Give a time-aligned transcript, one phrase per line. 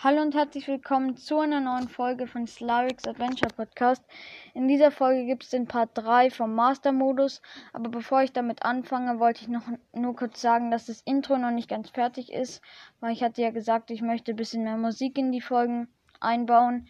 [0.00, 4.00] Hallo und herzlich willkommen zu einer neuen Folge von Slavix Adventure Podcast.
[4.54, 7.42] In dieser Folge gibt es den Part 3 vom Master Modus,
[7.72, 11.50] aber bevor ich damit anfange, wollte ich noch nur kurz sagen, dass das Intro noch
[11.50, 12.62] nicht ganz fertig ist,
[13.00, 15.88] weil ich hatte ja gesagt, ich möchte ein bisschen mehr Musik in die Folgen
[16.20, 16.86] einbauen.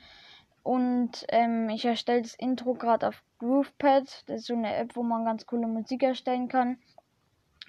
[0.62, 5.02] Und ähm, ich erstelle das Intro gerade auf GroovePad, das ist so eine App, wo
[5.02, 6.76] man ganz coole Musik erstellen kann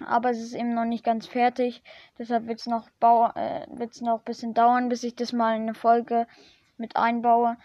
[0.06, 1.82] aber es ist eben noch nicht ganz fertig.
[2.18, 2.88] Deshalb wird es noch,
[3.34, 3.66] äh,
[4.00, 6.26] noch ein bisschen dauern, bis ich das mal in eine Folge
[6.76, 7.56] mit einbaue.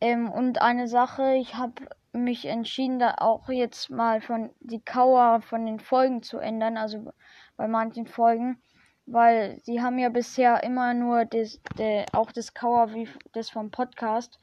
[0.00, 5.40] Ähm, und eine Sache, ich habe mich entschieden, da auch jetzt mal von die Kauer
[5.40, 7.12] von den Folgen zu ändern, also
[7.56, 8.60] bei manchen Folgen,
[9.06, 13.70] weil sie haben ja bisher immer nur das, de, auch das Kauer wie das vom
[13.70, 14.38] Podcast.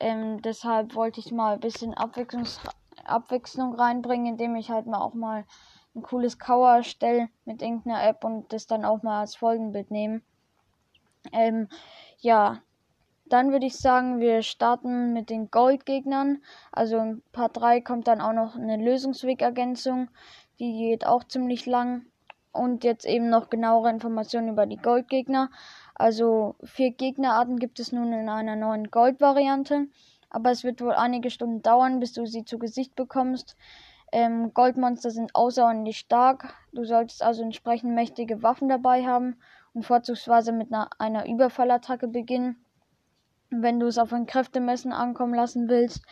[0.00, 5.44] Ähm, deshalb wollte ich mal ein bisschen Abwechslung reinbringen, indem ich halt mal auch mal
[5.96, 10.22] ein cooles Cover erstelle mit irgendeiner App und das dann auch mal als Folgenbild nehmen.
[11.32, 11.68] Ähm,
[12.18, 12.60] ja,
[13.28, 16.42] dann würde ich sagen, wir starten mit den Goldgegnern.
[16.70, 20.08] Also in Part 3 kommt dann auch noch eine Lösungswegergänzung.
[20.60, 22.06] Die geht auch ziemlich lang.
[22.52, 25.50] Und jetzt eben noch genauere Informationen über die Goldgegner.
[25.94, 29.88] Also vier Gegnerarten gibt es nun in einer neuen Gold-Variante.
[30.30, 33.56] Aber es wird wohl einige Stunden dauern, bis du sie zu Gesicht bekommst.
[34.12, 36.54] Ähm, Goldmonster sind außerordentlich stark.
[36.72, 39.36] Du solltest also entsprechend mächtige Waffen dabei haben
[39.74, 42.56] und vorzugsweise mit einer, einer Überfallattacke beginnen,
[43.50, 46.02] wenn du es auf ein Kräftemessen ankommen lassen willst.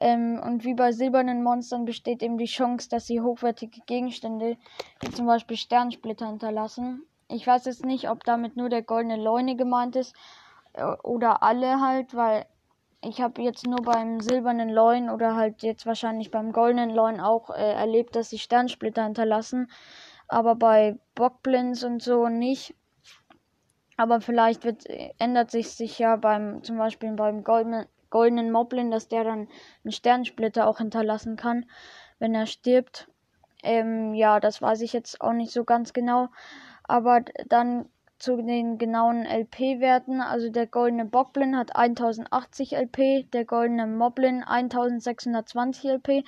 [0.00, 4.56] Ähm, und wie bei silbernen Monstern besteht eben die Chance, dass sie hochwertige Gegenstände,
[5.00, 7.02] wie zum Beispiel Sternsplitter, hinterlassen.
[7.28, 10.14] Ich weiß jetzt nicht, ob damit nur der goldene Leune gemeint ist
[10.74, 12.46] äh, oder alle halt, weil
[13.02, 17.50] ich habe jetzt nur beim silbernen Leuen oder halt jetzt wahrscheinlich beim goldenen Leuen auch
[17.50, 19.70] äh, erlebt, dass sie Sternsplitter hinterlassen.
[20.28, 22.74] Aber bei Bockblins und so nicht.
[23.96, 24.84] Aber vielleicht wird,
[25.18, 29.48] ändert sich sich ja beim, zum Beispiel beim goldenen, goldenen Moblin, dass der dann
[29.84, 31.66] einen Sternsplitter auch hinterlassen kann,
[32.18, 33.08] wenn er stirbt.
[33.62, 36.28] Ähm, ja, das weiß ich jetzt auch nicht so ganz genau.
[36.84, 40.20] Aber dann zu den genauen LP-Werten.
[40.20, 46.24] Also der goldene Bockblin hat 1080 LP, der goldene Moblin 1620 LP,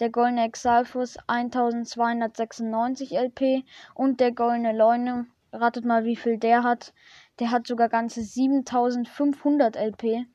[0.00, 3.64] der goldene Exalfus 1296 LP
[3.94, 6.94] und der goldene Leune, ratet mal wie viel der hat,
[7.40, 10.26] der hat sogar ganze 7500 LP.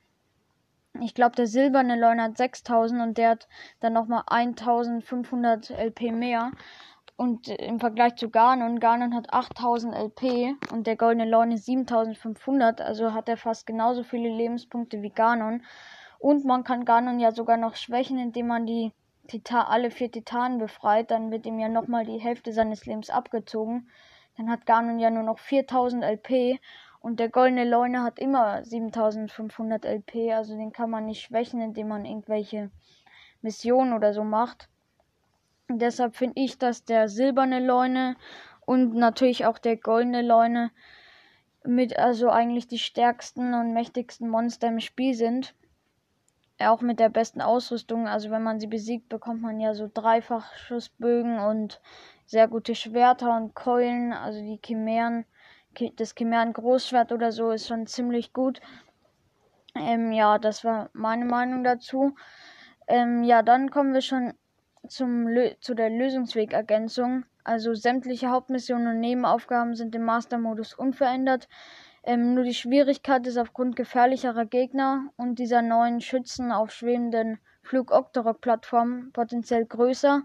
[1.01, 3.47] Ich glaube, der silberne Leune hat 6000 und der hat
[3.79, 6.51] dann nochmal 1500 LP mehr.
[7.17, 13.11] Und im Vergleich zu Ganon, Ganon hat 8000 LP und der Goldene Leune 7500, also
[13.11, 15.63] hat er fast genauso viele Lebenspunkte wie Ganon.
[16.19, 18.91] Und man kann Ganon ja sogar noch schwächen, indem man die
[19.27, 21.09] Titan, alle vier Titanen befreit.
[21.09, 23.89] Dann wird ihm ja nochmal die Hälfte seines Lebens abgezogen.
[24.37, 26.59] Dann hat Ganon ja nur noch 4000 LP
[26.99, 30.33] und der Goldene Leune hat immer 7500 LP.
[30.33, 32.69] Also den kann man nicht schwächen, indem man irgendwelche
[33.41, 34.69] Missionen oder so macht.
[35.69, 38.15] Deshalb finde ich, dass der silberne Leune
[38.65, 40.71] und natürlich auch der goldene Leune
[41.65, 45.55] mit also eigentlich die stärksten und mächtigsten Monster im Spiel sind.
[46.59, 48.07] Auch mit der besten Ausrüstung.
[48.07, 51.81] Also wenn man sie besiegt, bekommt man ja so Dreifachschussbögen und
[52.25, 54.13] sehr gute Schwerter und Keulen.
[54.13, 55.25] Also die Chimären,
[55.97, 58.61] das Chimären Großschwert oder so ist schon ziemlich gut.
[59.75, 62.15] Ähm, ja, das war meine Meinung dazu.
[62.87, 64.33] Ähm, ja, dann kommen wir schon
[64.87, 65.27] zum
[65.59, 67.25] zu der Lösungswegergänzung.
[67.43, 71.47] Also sämtliche Hauptmissionen und Nebenaufgaben sind im Master-Modus unverändert.
[72.03, 79.11] Ähm, nur die Schwierigkeit ist aufgrund gefährlicherer Gegner und dieser neuen Schützen auf schwebenden Flug-Octorok-Plattformen
[79.11, 80.23] potenziell größer.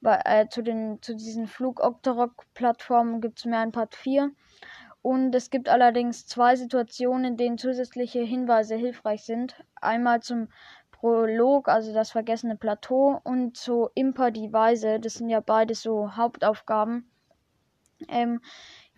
[0.00, 4.32] Bei, äh, zu, den, zu diesen Flug-Octorok-Plattformen gibt es mehr in Part 4.
[5.00, 9.56] Und es gibt allerdings zwei Situationen, in denen zusätzliche Hinweise hilfreich sind.
[9.80, 10.48] Einmal zum
[11.02, 15.00] Prolog, also das vergessene Plateau, und zu Imper die Weise.
[15.00, 17.10] Das sind ja beides so Hauptaufgaben.
[18.08, 18.40] Ähm,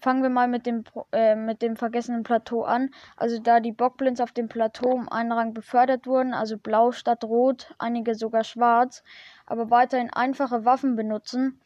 [0.03, 2.91] fangen wir mal mit dem, äh, mit dem vergessenen Plateau an.
[3.17, 7.25] Also da die Bockblins auf dem Plateau um einen Rang befördert wurden, also blau statt
[7.25, 9.03] rot, einige sogar schwarz,
[9.47, 11.59] aber weiterhin einfache Waffen benutzen,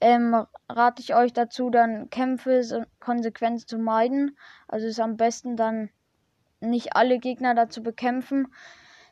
[0.00, 4.38] ähm, rate ich euch dazu, dann Kämpfe so konsequent zu meiden.
[4.68, 5.90] Also ist am besten dann
[6.60, 8.48] nicht alle Gegner dazu bekämpfen,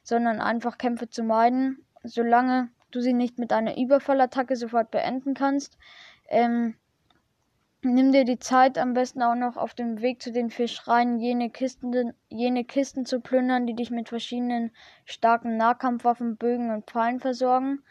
[0.05, 5.77] sondern einfach Kämpfe zu meiden, solange du sie nicht mit einer Überfallattacke sofort beenden kannst.
[6.29, 6.77] Ähm,
[7.83, 11.51] nimm dir die Zeit am besten auch noch auf dem Weg zu den Fischreien jene
[11.51, 14.71] Kisten, jene Kisten zu plündern, die dich mit verschiedenen
[15.05, 17.83] starken Nahkampfwaffen, Bögen und Pfeilen versorgen.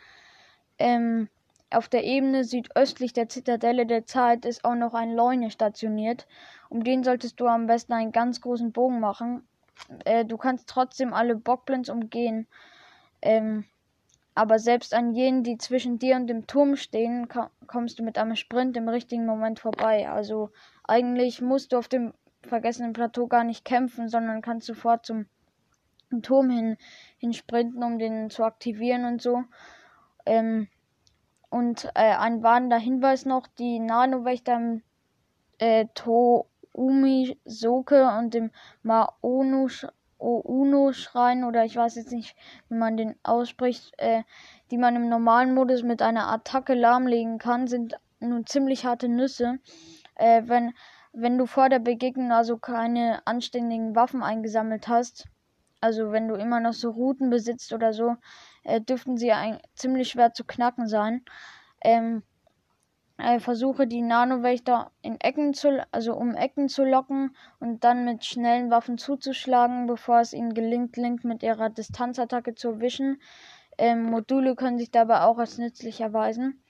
[0.79, 1.29] Ähm,
[1.69, 6.27] auf der Ebene südöstlich der Zitadelle der Zeit ist auch noch ein Leune stationiert.
[6.69, 9.47] Um den solltest du am besten einen ganz großen Bogen machen.
[10.05, 12.47] Äh, du kannst trotzdem alle Bockblins umgehen.
[13.21, 13.65] Ähm,
[14.35, 17.27] aber selbst an jenen, die zwischen dir und dem Turm stehen,
[17.67, 20.09] kommst du mit einem Sprint im richtigen Moment vorbei.
[20.09, 20.49] Also
[20.83, 25.27] eigentlich musst du auf dem vergessenen Plateau gar nicht kämpfen, sondern kannst sofort zum
[26.21, 26.77] Turm hin,
[27.17, 29.43] hin sprinten, um den zu aktivieren und so.
[30.25, 30.67] Ähm,
[31.49, 34.83] und äh, ein warnender Hinweis noch, die Nano-Wächter im
[35.59, 35.85] äh,
[37.45, 39.67] Soke und dem Maonu
[40.23, 42.35] Ouno-Schrein oder ich weiß jetzt nicht,
[42.69, 44.23] wie man den ausspricht, äh,
[44.71, 49.59] die man im normalen Modus mit einer Attacke lahmlegen kann, sind nun ziemlich harte Nüsse.
[50.15, 50.73] Äh, wenn,
[51.11, 55.25] wenn du vor der Begegnung also keine anständigen Waffen eingesammelt hast,
[55.81, 58.15] also wenn du immer noch so Routen besitzt oder so,
[58.63, 61.25] äh, dürften sie ein, ziemlich schwer zu knacken sein.
[61.81, 62.32] Ähm, äh,
[63.39, 68.71] versuche die Nanowächter in Ecken zu, also um Ecken zu locken und dann mit schnellen
[68.71, 73.21] Waffen zuzuschlagen, bevor es ihnen gelingt, Link mit ihrer Distanzattacke zu erwischen.
[73.77, 76.63] Ähm, Module können sich dabei auch als nützlich erweisen.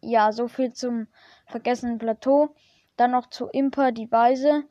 [0.00, 1.08] Ja, so viel zum
[1.46, 2.54] vergessenen Plateau.
[2.96, 4.64] Dann noch zu Imper die Weise.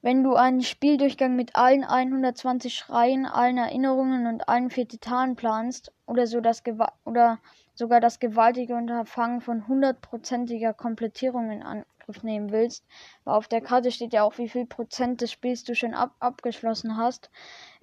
[0.00, 5.92] Wenn du einen Spieldurchgang mit allen 120 Schreien, allen Erinnerungen und allen vier Titanen planst
[6.06, 7.38] oder so das Gewa oder
[7.78, 12.84] sogar das gewaltige Unterfangen von hundertprozentiger Komplettierung in Angriff nehmen willst,
[13.22, 16.10] weil auf der Karte steht ja auch, wie viel Prozent des Spiels du schon ab
[16.18, 17.30] abgeschlossen hast,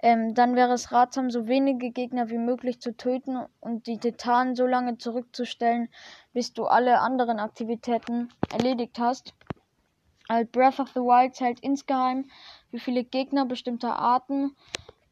[0.00, 4.54] ähm, dann wäre es ratsam, so wenige Gegner wie möglich zu töten und die Titanen
[4.54, 5.88] so lange zurückzustellen,
[6.34, 9.32] bis du alle anderen Aktivitäten erledigt hast.
[10.28, 12.28] Als Breath of the Wild zählt insgeheim,
[12.70, 14.54] wie viele Gegner bestimmter Arten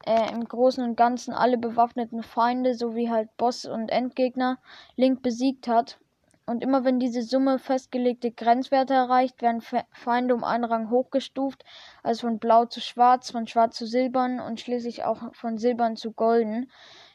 [0.07, 4.59] äh, im Großen und Ganzen alle bewaffneten Feinde sowie halt Boss- und Endgegner
[4.97, 5.99] Link besiegt hat.
[6.47, 11.65] Und immer wenn diese Summe festgelegte Grenzwerte erreicht, werden Fe Feinde um einen Rang hochgestuft,
[12.03, 16.13] also von blau zu schwarz, von schwarz zu silbern und schließlich auch von silbern zu
[16.13, 16.71] golden.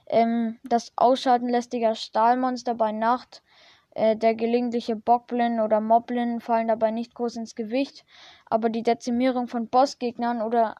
[0.07, 3.43] Ähm, das Ausschalten lästiger Stahlmonster bei Nacht,
[3.91, 8.05] äh, der gelegentliche Bockblin oder Moblin fallen dabei nicht groß ins Gewicht,
[8.45, 10.75] aber die Dezimierung von Bossgegnern oder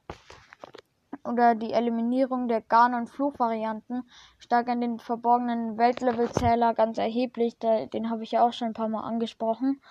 [1.24, 4.04] oder die Eliminierung der Garn- und Fluchvarianten
[4.38, 7.58] steigern den verborgenen Weltlevelzähler ganz erheblich.
[7.60, 9.82] Den habe ich ja auch schon ein paar Mal angesprochen.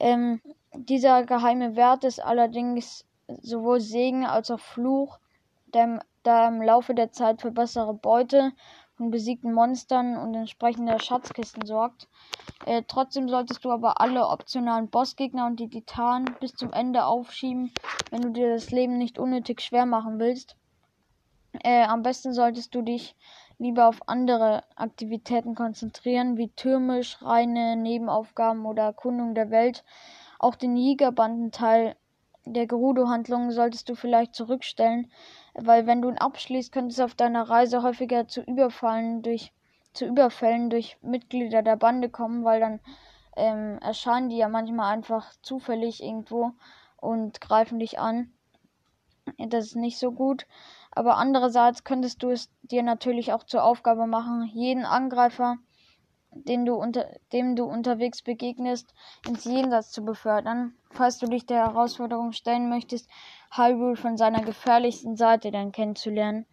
[0.00, 0.40] Ähm,
[0.74, 5.18] dieser geheime Wert ist allerdings sowohl Segen als auch Fluch,
[5.74, 8.52] der, der im Laufe der Zeit für bessere Beute
[8.98, 12.08] von besiegten Monstern und entsprechender Schatzkisten sorgt.
[12.66, 17.72] Äh, trotzdem solltest du aber alle optionalen Bossgegner und die Titanen bis zum Ende aufschieben,
[18.10, 20.56] wenn du dir das Leben nicht unnötig schwer machen willst.
[21.62, 23.14] Äh, am besten solltest du dich
[23.58, 29.84] lieber auf andere Aktivitäten konzentrieren, wie Türme, Schreine, Nebenaufgaben oder Erkundung der Welt.
[30.40, 31.96] Auch den Jägerbandenteil
[32.44, 35.10] der Gerudo-Handlung solltest du vielleicht zurückstellen,
[35.54, 39.52] weil wenn du ihn abschließt, könnte es auf deiner Reise häufiger zu Überfallen durch
[39.92, 42.80] zu Überfällen durch Mitglieder der Bande kommen, weil dann
[43.36, 46.52] ähm, erscheinen die ja manchmal einfach zufällig irgendwo
[46.96, 48.32] und greifen dich an.
[49.38, 50.46] Das ist nicht so gut.
[50.90, 55.58] Aber andererseits könntest du es dir natürlich auch zur Aufgabe machen, jeden Angreifer,
[56.30, 58.94] den du unter, dem du unterwegs begegnest,
[59.26, 63.08] ins Jenseits zu befördern, falls du dich der Herausforderung stellen möchtest,
[63.50, 66.46] Hyrule von seiner gefährlichsten Seite dann kennenzulernen.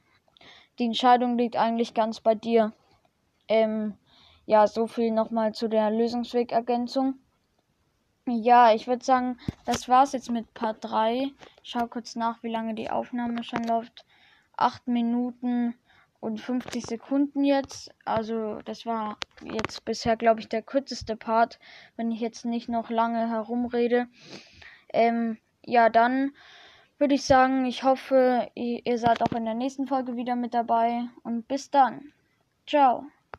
[0.80, 2.74] Die Entscheidung liegt eigentlich ganz bei dir.
[3.48, 3.98] Ähm,
[4.46, 7.16] ja, so viel nochmal zu der Lösungswegergänzung.
[8.28, 11.32] Ja, ich würde sagen, das war's jetzt mit Part 3.
[11.64, 14.06] Ich schau kurz nach, wie lange die Aufnahme schon läuft.
[14.58, 15.76] 8 Minuten
[16.20, 17.94] und 50 Sekunden jetzt.
[18.06, 21.60] Also das war jetzt bisher, glaube ich, der kürzeste Part,
[21.96, 24.08] wenn ich jetzt nicht noch lange herumrede.
[24.94, 26.32] Ähm, ja, dann
[26.98, 31.06] würde ich sagen, ich hoffe, ihr seid auch in der nächsten Folge wieder mit dabei.
[31.24, 32.14] Und bis dann.
[32.66, 33.06] Ciao.